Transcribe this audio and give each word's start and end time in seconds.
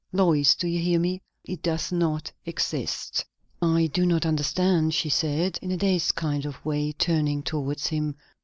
Lois, 0.11 0.55
do 0.55 0.67
you 0.67 0.79
hear 0.79 0.99
me? 0.99 1.21
It 1.43 1.61
does 1.61 1.91
not 1.91 2.31
exist." 2.43 3.23
"I 3.61 3.85
do 3.85 4.03
not 4.03 4.25
understand," 4.25 4.95
she 4.95 5.09
said, 5.09 5.59
in 5.61 5.69
a 5.69 5.77
dazed 5.77 6.15
kind 6.15 6.43
of 6.43 6.65
way, 6.65 6.91
turning 6.93 7.43
towards 7.43 7.85
him. 7.85 8.15